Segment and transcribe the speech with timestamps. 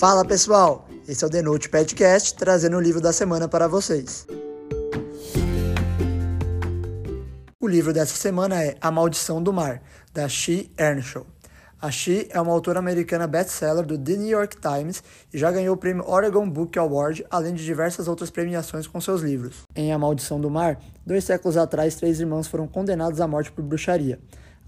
[0.00, 4.26] Fala pessoal, esse é o The Note Podcast trazendo o livro da semana para vocês.
[7.60, 9.82] O livro dessa semana é A Maldição do Mar,
[10.14, 11.26] da She Earnshaw.
[11.78, 15.02] A She é uma autora americana best-seller do The New York Times
[15.34, 19.20] e já ganhou o prêmio Oregon Book Award, além de diversas outras premiações com seus
[19.20, 19.64] livros.
[19.76, 23.62] Em A Maldição do Mar, dois séculos atrás, três irmãs foram condenadas à morte por
[23.62, 24.18] bruxaria.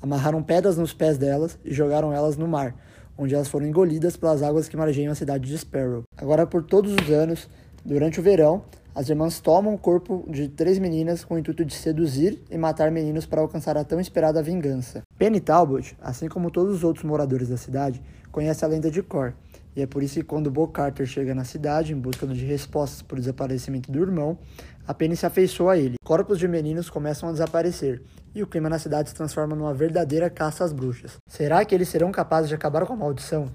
[0.03, 2.75] Amarraram pedras nos pés delas e jogaram elas no mar,
[3.17, 6.03] onde elas foram engolidas pelas águas que margeiam a cidade de Sparrow.
[6.17, 7.49] Agora, por todos os anos,
[7.85, 8.63] durante o verão,
[8.95, 12.91] as irmãs tomam o corpo de três meninas com o intuito de seduzir e matar
[12.91, 15.03] meninos para alcançar a tão esperada vingança.
[15.17, 19.33] Penny Talbot, assim como todos os outros moradores da cidade, conhece a lenda de Cor,
[19.75, 23.01] e é por isso que quando Bo Carter chega na cidade em busca de respostas
[23.01, 24.39] por desaparecimento do irmão,
[24.87, 25.95] a Penny se afeiçoa a ele.
[26.05, 28.03] Corpos de meninos começam a desaparecer,
[28.35, 31.17] e o clima na cidade se transforma numa verdadeira caça às bruxas.
[31.27, 33.49] Será que eles serão capazes de acabar com a maldição?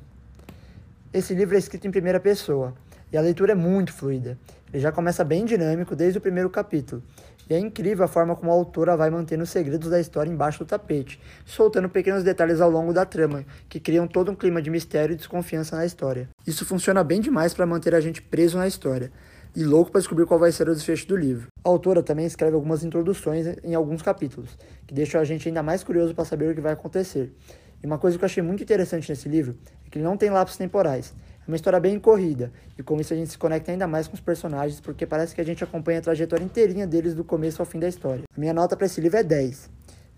[1.14, 2.74] Esse livro é escrito em primeira pessoa,
[3.12, 4.38] e a leitura é muito fluida.
[4.74, 7.04] Ele já começa bem dinâmico desde o primeiro capítulo,
[7.50, 10.60] e é incrível a forma como a autora vai mantendo os segredos da história embaixo
[10.60, 14.70] do tapete, soltando pequenos detalhes ao longo da trama, que criam todo um clima de
[14.70, 16.30] mistério e desconfiança na história.
[16.46, 19.12] Isso funciona bem demais para manter a gente preso na história,
[19.56, 21.48] e louco para descobrir qual vai ser o desfecho do livro.
[21.64, 25.84] A autora também escreve algumas introduções em alguns capítulos, que deixam a gente ainda mais
[25.84, 27.34] curioso para saber o que vai acontecer.
[27.82, 30.30] E uma coisa que eu achei muito interessante nesse livro é que ele não tem
[30.30, 31.14] lapsos temporais.
[31.48, 34.20] Uma história bem corrida, e com isso a gente se conecta ainda mais com os
[34.20, 37.80] personagens, porque parece que a gente acompanha a trajetória inteirinha deles do começo ao fim
[37.80, 38.24] da história.
[38.36, 39.70] A minha nota para esse livro é 10.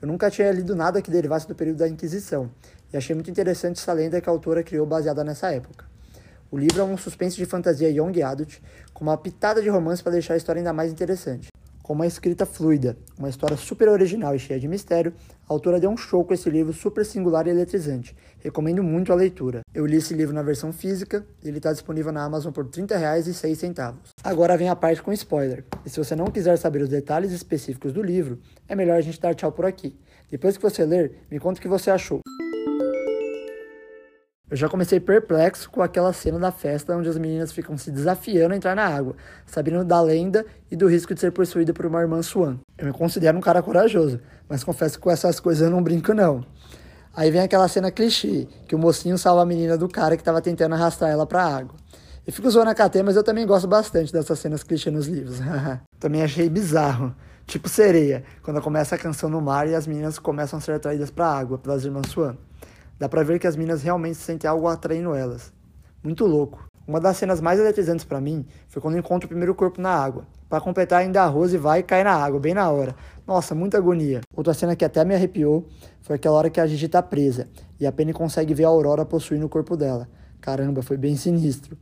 [0.01, 2.49] Eu nunca tinha lido nada que derivasse do período da Inquisição,
[2.91, 5.85] e achei muito interessante essa lenda que a autora criou baseada nessa época.
[6.49, 8.57] O livro é um suspense de fantasia young adult,
[8.91, 11.48] com uma pitada de romance para deixar a história ainda mais interessante.
[11.89, 15.11] Com uma escrita fluida, uma história super original e cheia de mistério,
[15.49, 18.15] a autora deu um show com esse livro super singular e eletrizante.
[18.43, 19.61] Recomendo muito a leitura.
[19.73, 23.95] Eu li esse livro na versão física ele está disponível na Amazon por R$ 30,06.
[24.23, 25.65] Agora vem a parte com spoiler.
[25.83, 28.37] E se você não quiser saber os detalhes específicos do livro,
[28.67, 29.97] é melhor a gente dar tchau por aqui.
[30.29, 32.21] Depois que você ler, me conta o que você achou.
[34.51, 38.55] Eu já comecei perplexo com aquela cena da festa onde as meninas ficam se desafiando
[38.55, 39.15] a entrar na água,
[39.45, 42.57] sabendo da lenda e do risco de ser possuída por uma irmã Swan.
[42.75, 46.15] Eu me considero um cara corajoso, mas confesso que com essas coisas eu não brinco
[46.15, 46.43] não.
[47.15, 50.41] Aí vem aquela cena clichê, que o mocinho salva a menina do cara que estava
[50.41, 51.75] tentando arrastar ela para a água.
[52.25, 55.37] Eu fico zoando a KT, mas eu também gosto bastante dessas cenas clichê nos livros.
[55.99, 57.13] também achei bizarro.
[57.45, 61.11] Tipo sereia, quando começa a canção no mar e as meninas começam a ser atraídas
[61.11, 62.35] para a água pelas irmãs Swan.
[62.99, 65.53] Dá pra ver que as minas realmente sentem algo atraindo elas.
[66.03, 66.67] Muito louco.
[66.85, 70.27] Uma das cenas mais eletrizantes para mim foi quando encontro o primeiro corpo na água.
[70.49, 72.95] Para completar, ainda a Rose vai e cai na água, bem na hora.
[73.25, 74.19] Nossa, muita agonia.
[74.35, 75.65] Outra cena que até me arrepiou
[76.01, 77.47] foi aquela hora que a Gigi tá presa
[77.79, 80.09] e a Penny consegue ver a Aurora possuindo o corpo dela.
[80.41, 81.77] Caramba, foi bem sinistro.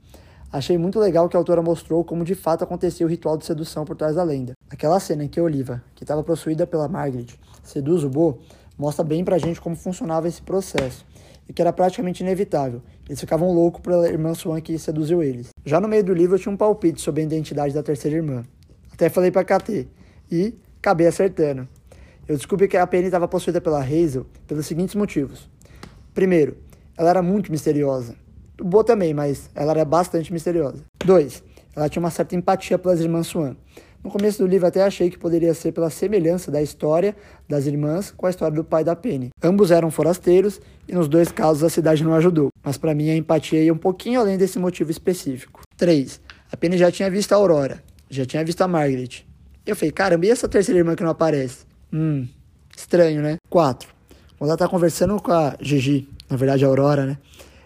[0.52, 3.86] Achei muito legal que a autora mostrou como de fato acontecia o ritual de sedução
[3.86, 4.54] por trás da lenda.
[4.70, 7.28] Aquela cena em que a Oliva, que estava possuída pela Margaret,
[7.64, 8.40] seduz o Bo,
[8.78, 11.06] mostra bem pra gente como funcionava esse processo
[11.48, 12.82] e que era praticamente inevitável.
[13.08, 15.50] Eles ficavam loucos pela irmã Swan que seduziu eles.
[15.66, 18.44] Já no meio do livro eu tinha um palpite sobre a identidade da terceira irmã.
[18.92, 19.88] Até falei pra KT
[20.32, 21.68] e acabei acertando.
[22.28, 25.50] Eu descobri que a Penny estava possuída pela Hazel pelos seguintes motivos.
[26.14, 26.58] Primeiro,
[26.98, 28.16] ela era muito misteriosa.
[28.60, 30.84] O Bo também, mas ela era bastante misteriosa.
[31.06, 31.44] Dois,
[31.76, 33.56] ela tinha uma certa empatia pelas irmãs Swan.
[34.04, 37.16] No começo do livro até achei que poderia ser pela semelhança da história
[37.48, 39.30] das irmãs com a história do pai da Penny.
[39.44, 43.16] Ambos eram forasteiros e nos dois casos a cidade não ajudou, mas para mim a
[43.16, 45.62] empatia ia um pouquinho além desse motivo específico.
[45.76, 46.22] 3.
[46.52, 49.26] A Penny já tinha visto a Aurora, já tinha visto a Margaret.
[49.66, 51.66] Eu falei, caramba, e essa terceira irmã que não aparece?
[51.92, 52.26] Hum,
[52.76, 53.38] estranho, né?
[53.50, 53.90] 4.
[54.38, 57.18] Quando ela tá conversando com a Gigi, na verdade a Aurora, né?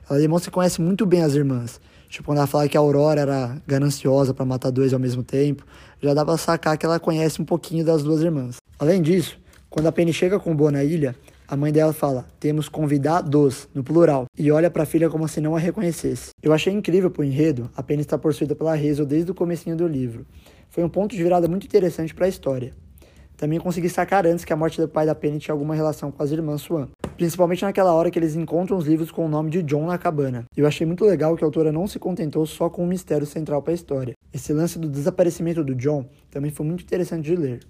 [0.09, 1.80] Ela demonstra que conhece muito bem as irmãs.
[2.12, 5.66] Tipo, quando ela fala que a Aurora era gananciosa para matar dois ao mesmo tempo,
[6.02, 8.58] já dá pra sacar que ela conhece um pouquinho das duas irmãs.
[8.78, 9.40] Além disso,
[9.70, 11.16] quando a Penny chega com o Bo na ilha,
[11.48, 15.40] a mãe dela fala: "Temos convidados", no plural, e olha para a filha como se
[15.40, 16.32] não a reconhecesse.
[16.44, 19.88] Eu achei incrível pro enredo a Penny estar possuída pela Hazel desde o comecinho do
[19.88, 20.26] livro.
[20.70, 22.74] Foi um ponto de virada muito interessante para a história.
[23.41, 26.22] Também consegui sacar antes que a morte do pai da Penny tinha alguma relação com
[26.22, 29.64] as irmãs Swan, principalmente naquela hora que eles encontram os livros com o nome de
[29.64, 30.46] John na cabana.
[30.55, 33.64] Eu achei muito legal que a autora não se contentou só com um mistério central
[33.64, 34.14] para a história.
[34.32, 37.61] Esse lance do desaparecimento do John também foi muito interessante de ler.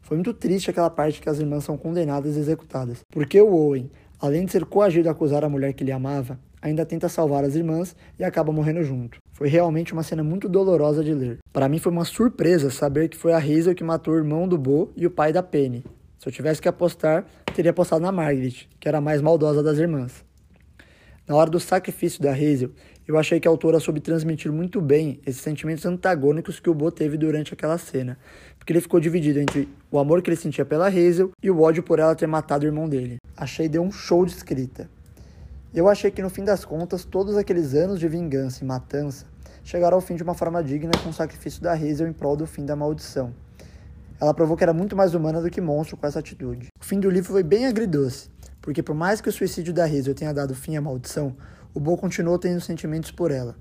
[0.00, 3.90] Foi muito triste aquela parte que as irmãs são condenadas e executadas, porque o Owen,
[4.20, 7.54] além de ser coagido a acusar a mulher que ele amava, ainda tenta salvar as
[7.54, 9.18] irmãs e acaba morrendo junto.
[9.32, 11.38] Foi realmente uma cena muito dolorosa de ler.
[11.52, 14.56] Para mim foi uma surpresa saber que foi a Hazel que matou o irmão do
[14.56, 15.84] Bo e o pai da Penny.
[16.18, 19.76] Se eu tivesse que apostar, teria apostado na Margaret, que era a mais maldosa das
[19.76, 20.24] irmãs.
[21.28, 22.70] Na hora do sacrifício da Hazel,
[23.06, 26.90] Eu achei que a autora soube transmitir muito bem esses sentimentos antagônicos que o Bo
[26.90, 28.18] teve durante aquela cena,
[28.58, 31.82] porque ele ficou dividido entre o amor que ele sentia pela Hazel e o ódio
[31.82, 33.18] por ela ter matado o irmão dele.
[33.36, 34.88] Achei deu um show de escrita.
[35.74, 39.26] Eu achei que no fim das contas, todos aqueles anos de vingança e matança
[39.64, 42.46] chegaram ao fim de uma forma digna com o sacrifício da Hazel em prol do
[42.46, 43.34] fim da maldição.
[44.20, 46.68] Ela provou que era muito mais humana do que monstro com essa atitude.
[46.80, 48.30] O fim do livro foi bem agridoce,
[48.62, 51.34] porque por mais que o suicídio da Hazel tenha dado fim à maldição,
[51.74, 53.56] o Bo continuou tendo sentimentos por ela.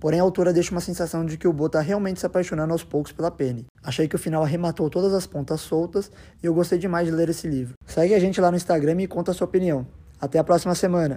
[0.00, 2.82] Porém, a autora deixa uma sensação de que o Bo está realmente se apaixonando aos
[2.82, 3.64] poucos pela Penny.
[3.80, 6.10] Achei que o final arrematou todas as pontas soltas
[6.42, 7.74] e eu gostei demais de ler esse livro.
[7.86, 9.86] Segue a gente lá no Instagram e conta a sua opinião.
[10.20, 11.12] Até a próxima semana!